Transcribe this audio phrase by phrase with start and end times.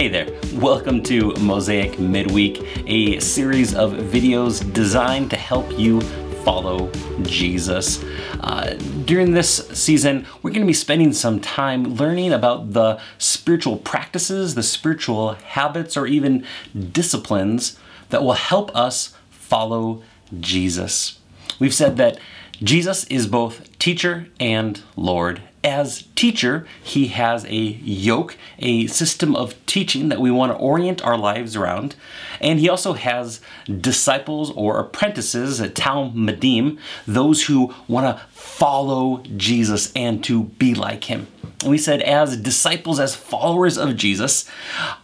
[0.00, 6.00] Hey there, welcome to Mosaic Midweek, a series of videos designed to help you
[6.42, 8.02] follow Jesus.
[8.40, 13.76] Uh, during this season, we're going to be spending some time learning about the spiritual
[13.76, 16.46] practices, the spiritual habits, or even
[16.92, 20.02] disciplines that will help us follow
[20.40, 21.18] Jesus.
[21.58, 22.18] We've said that
[22.62, 25.42] Jesus is both teacher and Lord.
[25.62, 31.04] As teacher, he has a yoke, a system of teaching that we want to orient
[31.04, 31.96] our lives around.
[32.40, 40.24] And he also has disciples or apprentices, Talmidim, those who want to follow Jesus and
[40.24, 41.26] to be like him.
[41.62, 44.48] And we said, as disciples, as followers of Jesus,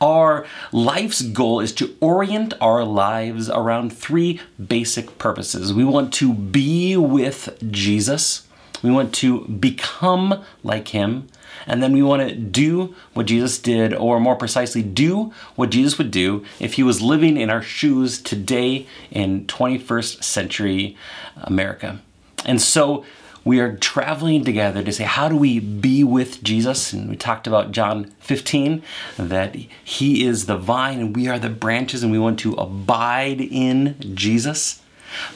[0.01, 5.75] our life's goal is to orient our lives around three basic purposes.
[5.75, 8.46] We want to be with Jesus,
[8.87, 11.27] we want to become like him,
[11.67, 15.99] and then we want to do what Jesus did, or more precisely, do what Jesus
[15.99, 20.97] would do if he was living in our shoes today in 21st century
[21.37, 22.01] America.
[22.45, 23.05] And so
[23.45, 26.93] we are traveling together to say, how do we be with Jesus?
[26.93, 28.83] And we talked about John 15,
[29.17, 33.41] that he is the vine and we are the branches, and we want to abide
[33.41, 34.83] in Jesus.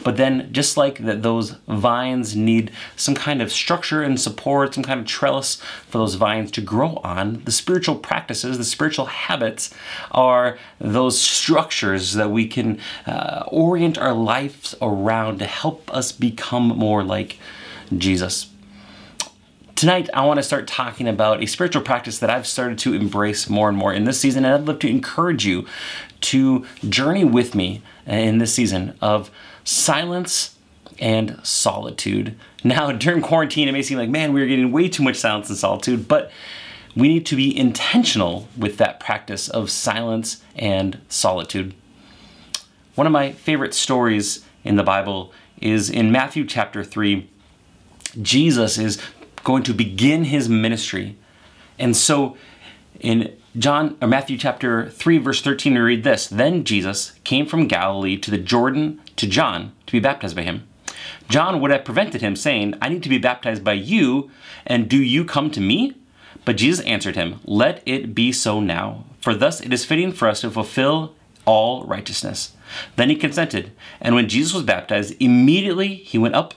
[0.03, 4.85] But then, just like that, those vines need some kind of structure and support, some
[4.85, 5.57] kind of trellis
[5.89, 9.73] for those vines to grow on, the spiritual practices, the spiritual habits
[10.11, 16.69] are those structures that we can uh, orient our lives around to help us become
[16.69, 17.39] more like
[17.97, 18.49] Jesus.
[19.81, 23.49] Tonight, I want to start talking about a spiritual practice that I've started to embrace
[23.49, 25.65] more and more in this season, and I'd love to encourage you
[26.23, 29.31] to journey with me in this season of
[29.65, 30.57] silence
[30.99, 32.37] and solitude.
[32.63, 35.59] Now, during quarantine, it may seem like, man, we're getting way too much silence and
[35.59, 36.31] solitude, but
[36.97, 41.75] we need to be intentional with that practice of silence and solitude.
[42.95, 47.29] One of my favorite stories in the Bible is in Matthew chapter 3
[48.21, 49.01] Jesus is
[49.45, 51.17] going to begin his ministry.
[51.79, 52.37] And so
[53.01, 57.67] in John or Matthew chapter 3 verse 13 we read this, then Jesus came from
[57.67, 60.67] Galilee to the Jordan to John to be baptized by him.
[61.29, 64.31] John would have prevented him saying, I need to be baptized by you
[64.67, 65.97] and do you come to me?
[66.45, 70.29] But Jesus answered him, Let it be so now, for thus it is fitting for
[70.29, 72.53] us to fulfill all righteousness.
[72.97, 76.55] Then he consented, and when Jesus was baptized, immediately he went up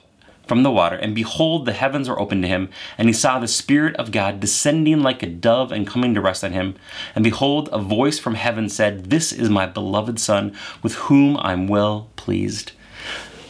[0.48, 3.48] from the water, and behold, the heavens were opened to him, and he saw the
[3.48, 6.76] Spirit of God descending like a dove and coming to rest on him.
[7.16, 11.68] And behold, a voice from heaven said, This is my beloved Son, with whom I'm
[11.68, 12.74] well pleased.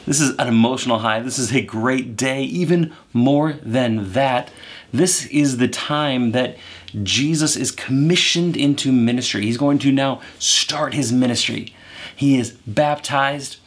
[0.05, 1.21] This is an emotional high.
[1.21, 2.43] This is a great day.
[2.43, 4.51] Even more than that,
[4.91, 6.57] this is the time that
[7.01, 9.43] Jesus is commissioned into ministry.
[9.43, 11.73] He's going to now start his ministry.
[12.15, 13.57] He is baptized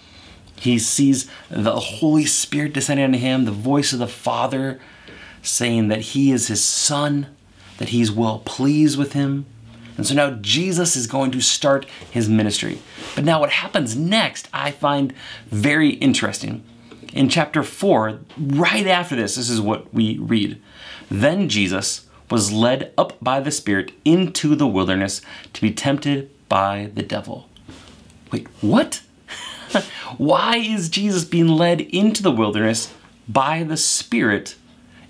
[0.59, 4.81] he sees the Holy Spirit descending on him, the voice of the Father
[5.43, 7.29] saying that he is his son,
[7.79, 9.47] that he's well pleased with him.
[9.97, 12.81] And so now Jesus is going to start his ministry.
[13.15, 15.15] But now, what happens next, I find
[15.47, 16.63] very interesting.
[17.15, 20.61] In chapter 4, right after this, this is what we read.
[21.11, 25.23] Then Jesus was led up by the Spirit into the wilderness
[25.55, 27.49] to be tempted by the devil.
[28.33, 29.01] Wait, what?
[30.19, 32.93] Why is Jesus being led into the wilderness
[33.29, 34.57] by the Spirit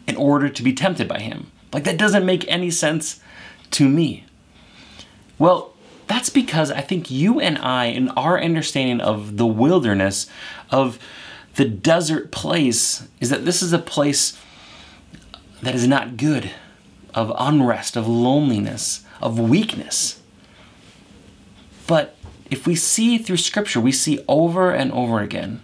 [0.06, 1.50] in order to be tempted by Him?
[1.72, 3.21] Like, that doesn't make any sense
[3.72, 4.25] to me.
[5.39, 5.75] Well,
[6.06, 10.28] that's because I think you and I, in our understanding of the wilderness,
[10.71, 10.99] of
[11.56, 14.39] the desert place, is that this is a place
[15.62, 16.50] that is not good,
[17.15, 20.21] of unrest, of loneliness, of weakness.
[21.87, 22.16] But
[22.51, 25.62] if we see through Scripture, we see over and over again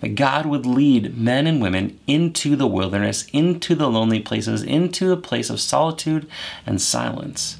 [0.00, 5.10] that God would lead men and women into the wilderness, into the lonely places, into
[5.12, 6.28] a place of solitude
[6.64, 7.58] and silence,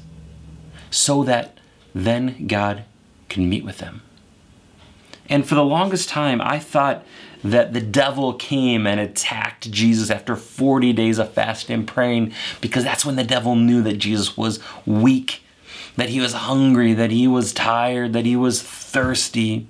[0.89, 1.57] so that
[1.93, 2.85] then God
[3.27, 4.01] can meet with them.
[5.27, 7.05] And for the longest time, I thought
[7.43, 12.83] that the devil came and attacked Jesus after 40 days of fasting and praying because
[12.83, 15.43] that's when the devil knew that Jesus was weak
[15.99, 19.67] that he was hungry, that he was tired, that he was thirsty.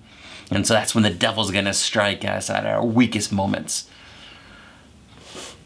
[0.52, 3.90] And so that's when the devil's going to strike us at our weakest moments.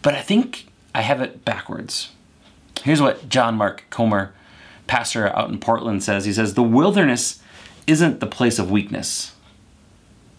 [0.02, 2.12] But I think I have it backwards.
[2.82, 4.34] Here's what John Mark Comer,
[4.88, 7.42] pastor out in Portland, says He says, The wilderness
[7.86, 9.34] isn't the place of weakness,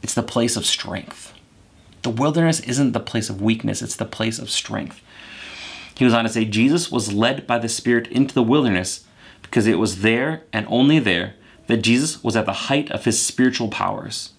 [0.03, 1.35] it's the place of strength.
[2.00, 5.03] The wilderness isn't the place of weakness, it's the place of strength.
[5.94, 9.05] He was on to say, Jesus was led by the Spirit into the wilderness
[9.44, 11.35] because it was there and only there
[11.69, 14.32] that Jesus was at the height of his spiritual powers.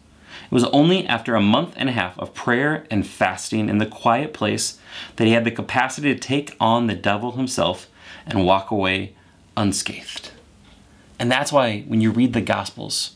[0.43, 3.85] It was only after a month and a half of prayer and fasting in the
[3.85, 4.77] quiet place
[5.15, 7.87] that he had the capacity to take on the devil himself
[8.25, 9.15] and walk away
[9.57, 10.31] unscathed.
[11.17, 13.15] And that's why when you read the Gospels,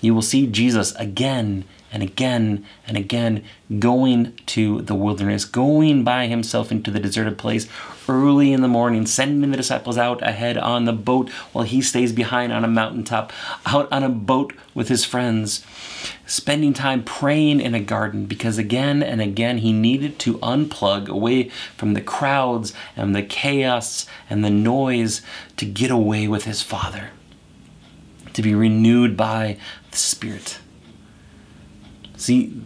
[0.00, 3.44] you will see Jesus again and again and again
[3.78, 7.68] going to the wilderness, going by himself into the deserted place
[8.08, 12.12] early in the morning, sending the disciples out ahead on the boat while he stays
[12.12, 13.32] behind on a mountaintop,
[13.66, 15.64] out on a boat with his friends,
[16.26, 21.48] spending time praying in a garden because again and again he needed to unplug away
[21.76, 25.22] from the crowds and the chaos and the noise
[25.56, 27.10] to get away with his Father,
[28.32, 29.58] to be renewed by
[29.90, 30.58] the Spirit.
[32.22, 32.62] See,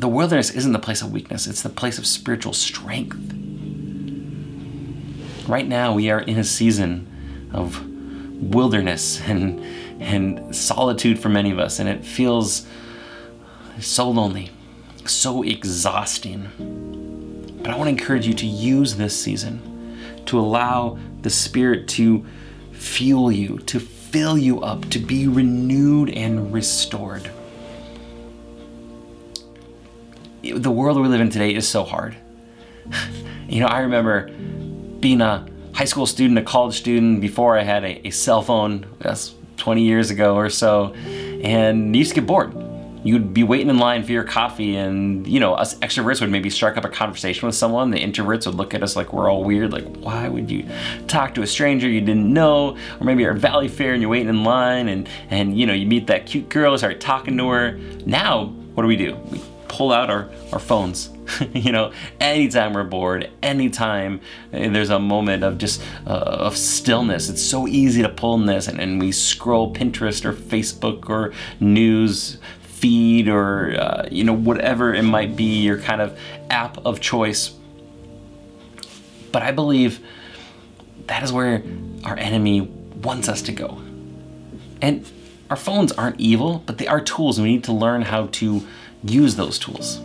[0.00, 3.16] the wilderness isn't the place of weakness, it's the place of spiritual strength.
[5.48, 7.06] Right now, we are in a season
[7.54, 7.80] of
[8.42, 9.60] wilderness and,
[10.02, 12.66] and solitude for many of us, and it feels
[13.78, 14.50] so lonely,
[15.04, 17.60] so exhausting.
[17.62, 19.96] But I want to encourage you to use this season
[20.26, 22.26] to allow the Spirit to
[22.72, 27.30] fuel you, to fill you up, to be renewed and restored
[30.52, 32.16] the world we live in today is so hard.
[33.48, 34.28] you know, I remember
[35.00, 38.86] being a high school student, a college student before I had a, a cell phone.
[38.98, 42.54] That's 20 years ago or so, and you used to get bored.
[43.04, 46.50] You'd be waiting in line for your coffee, and you know, us extroverts would maybe
[46.50, 47.90] strike up a conversation with someone.
[47.90, 50.68] The introverts would look at us like we're all weird, like, why would you
[51.06, 52.76] talk to a stranger you didn't know?
[53.00, 55.86] Or maybe you're at Valleyfair and you're waiting in line, and and you know, you
[55.86, 57.78] meet that cute girl, start talking to her.
[58.04, 59.14] Now, what do we do?
[59.30, 61.10] We pull out our, our phones.
[61.54, 64.20] you know, anytime we're bored, anytime
[64.50, 68.68] there's a moment of just uh, of stillness, it's so easy to pull in this
[68.68, 74.94] and, and we scroll Pinterest or Facebook or news feed or uh, you know whatever
[74.94, 76.18] it might be your kind of
[76.50, 77.54] app of choice.
[79.32, 80.00] But I believe
[81.06, 81.62] that is where
[82.04, 83.80] our enemy wants us to go.
[84.80, 85.06] And
[85.50, 88.66] our phones aren't evil, but they are tools, and we need to learn how to
[89.02, 89.98] use those tools.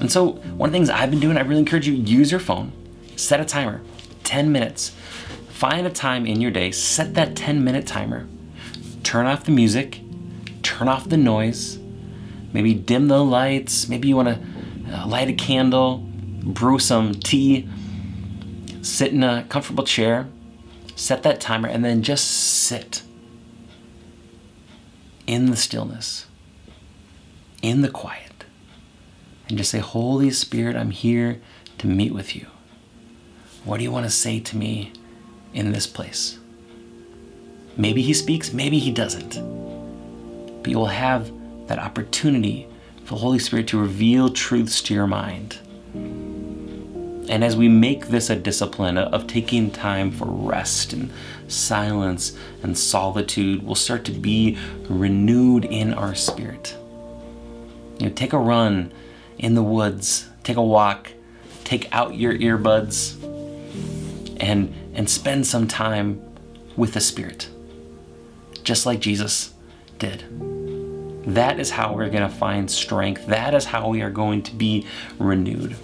[0.00, 2.40] And so, one of the things I've been doing, I really encourage you use your
[2.40, 2.72] phone,
[3.16, 3.80] set a timer,
[4.24, 4.94] 10 minutes.
[5.50, 8.28] Find a time in your day, set that 10 minute timer.
[9.02, 10.00] Turn off the music,
[10.62, 11.78] turn off the noise,
[12.52, 15.98] maybe dim the lights, maybe you want to uh, light a candle,
[16.44, 17.68] brew some tea,
[18.82, 20.28] sit in a comfortable chair,
[20.94, 23.02] set that timer, and then just sit
[25.26, 26.27] in the stillness
[27.62, 28.44] in the quiet
[29.48, 31.40] and just say, Holy Spirit, I'm here
[31.78, 32.46] to meet with you.
[33.64, 34.92] What do you want to say to me
[35.54, 36.38] in this place?
[37.76, 39.34] Maybe he speaks, maybe he doesn't.
[40.62, 41.30] But you will have
[41.68, 42.66] that opportunity
[43.04, 45.58] for the Holy Spirit to reveal truths to your mind.
[47.30, 51.10] And as we make this a discipline of taking time for rest and
[51.46, 54.58] silence and solitude, we'll start to be
[54.88, 56.76] renewed in our spirit.
[57.98, 58.92] You know, take a run
[59.38, 61.12] in the woods, take a walk,
[61.64, 63.16] take out your earbuds,
[64.40, 66.20] and and spend some time
[66.76, 67.48] with the Spirit,
[68.62, 69.52] just like Jesus
[69.98, 70.24] did.
[71.34, 73.26] That is how we're going to find strength.
[73.26, 74.86] That is how we are going to be
[75.18, 75.76] renewed.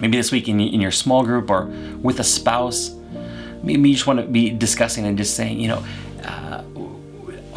[0.00, 1.66] Maybe this week in, in your small group or
[2.00, 2.94] with a spouse,
[3.62, 5.84] maybe you just want to be discussing and just saying, you know,
[6.22, 6.62] uh,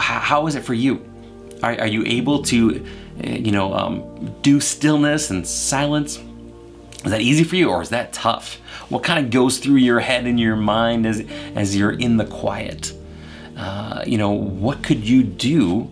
[0.01, 1.05] how, how is it for you?
[1.63, 2.85] Are, are you able to
[3.23, 6.19] you know, um, do stillness and silence?
[7.03, 8.55] Is that easy for you or is that tough?
[8.89, 11.25] What kind of goes through your head and your mind as,
[11.55, 12.93] as you're in the quiet?
[13.57, 15.89] Uh, you know, what could you do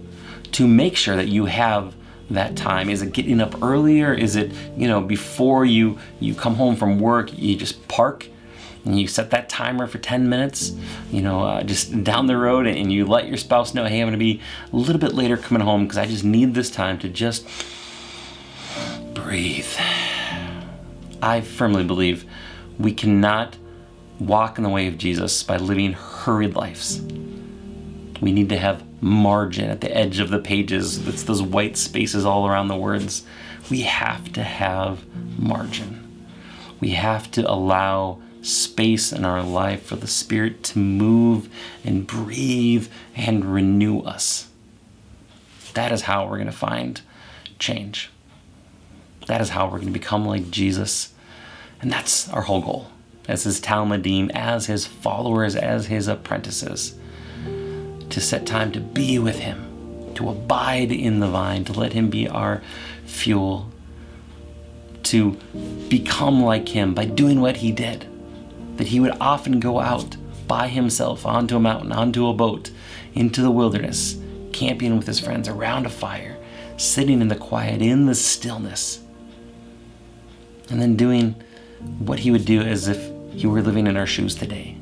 [0.53, 1.95] to make sure that you have
[2.29, 2.89] that time?
[2.89, 4.13] Is it getting up earlier?
[4.13, 8.27] Is it, you know, before you, you come home from work, you just park
[8.85, 10.73] and you set that timer for 10 minutes,
[11.11, 14.07] you know, uh, just down the road, and you let your spouse know, hey, I'm
[14.07, 17.09] gonna be a little bit later coming home because I just need this time to
[17.09, 17.45] just
[19.13, 19.67] breathe.
[21.21, 22.25] I firmly believe
[22.77, 23.57] we cannot
[24.19, 27.01] walk in the way of Jesus by living hurried lives.
[28.21, 31.07] We need to have margin at the edge of the pages.
[31.07, 33.23] It's those white spaces all around the words.
[33.69, 35.05] We have to have
[35.37, 36.25] margin.
[36.79, 41.49] We have to allow space in our life for the Spirit to move
[41.83, 44.47] and breathe and renew us.
[45.73, 47.01] That is how we're going to find
[47.57, 48.09] change.
[49.27, 51.13] That is how we're going to become like Jesus.
[51.81, 52.87] And that's our whole goal
[53.27, 56.95] as his Talmidim, as his followers, as his apprentices,
[58.09, 62.09] to set time to be with him, to abide in the vine, to let him
[62.09, 62.63] be our
[63.05, 63.71] fuel,
[65.03, 65.37] to
[65.89, 68.07] become like him by doing what he did.
[68.79, 70.15] That he would often go out
[70.47, 72.71] by himself onto a mountain, onto a boat,
[73.13, 74.17] into the wilderness,
[74.53, 76.37] camping with his friends around a fire,
[76.77, 79.01] sitting in the quiet, in the stillness,
[80.69, 81.35] and then doing
[81.99, 84.77] what he would do as if he were living in our shoes today.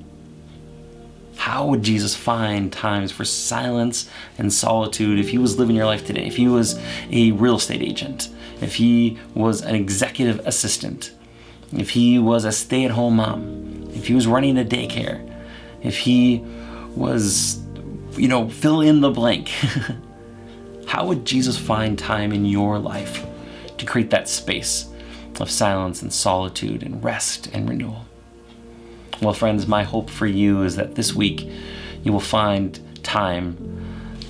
[1.37, 6.05] How would Jesus find times for silence and solitude if he was living your life
[6.05, 6.27] today?
[6.27, 8.29] If he was a real estate agent,
[8.61, 11.13] if he was an executive assistant,
[11.73, 15.23] if he was a stay at home mom, if he was running a daycare,
[15.81, 16.43] if he
[16.95, 17.61] was,
[18.13, 19.49] you know, fill in the blank.
[20.87, 23.25] How would Jesus find time in your life
[23.77, 24.89] to create that space
[25.39, 28.05] of silence and solitude and rest and renewal?
[29.21, 31.49] Well, friends, my hope for you is that this week
[32.03, 33.57] you will find time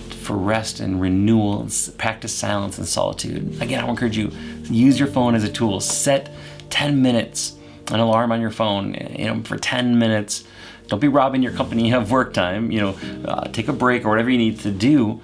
[0.10, 1.68] for rest and renewal
[1.98, 3.62] practice silence and solitude.
[3.62, 4.32] Again, I encourage you
[4.64, 5.80] use your phone as a tool.
[5.80, 6.34] Set
[6.70, 7.56] 10 minutes,
[7.92, 10.44] an alarm on your phone, you know, for 10 minutes.
[10.88, 12.72] Don't be robbing your company of work time.
[12.72, 15.22] You know, uh, take a break or whatever you need to do,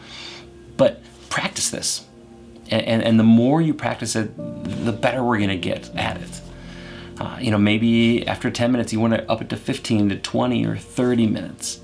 [0.77, 2.05] but practice this.
[2.69, 6.41] And, and, and the more you practice it, the better we're to get at it.
[7.19, 10.15] Uh, you know, maybe after 10 minutes, you want to up it to 15 to
[10.17, 11.79] 20 or 30 minutes.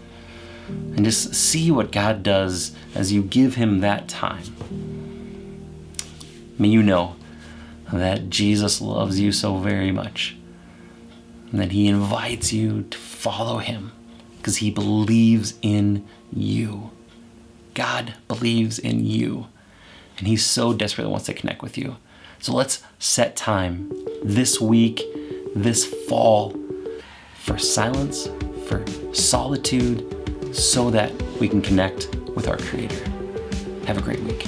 [0.68, 4.44] And just see what God does as you give Him that time.
[6.58, 7.16] May you know
[7.92, 10.36] that Jesus loves you so very much
[11.52, 13.92] and that He invites you to follow Him
[14.38, 16.92] because He believes in you.
[17.74, 19.48] God believes in you,
[20.18, 21.98] and He so desperately wants to connect with you.
[22.40, 23.92] So let's set time
[24.24, 25.02] this week,
[25.56, 26.56] this fall,
[27.36, 28.30] for silence,
[28.68, 33.04] for solitude, so that we can connect with our Creator.
[33.86, 34.46] Have a great week.